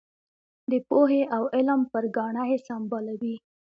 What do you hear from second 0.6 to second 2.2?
د پوهې او علم پر